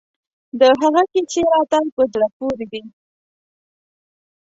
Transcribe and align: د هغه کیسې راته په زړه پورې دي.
د 0.59 0.61
هغه 0.81 1.01
کیسې 1.11 1.41
راته 1.53 1.79
په 1.95 2.01
زړه 2.13 2.27
پورې 2.37 2.65
دي. 2.71 2.83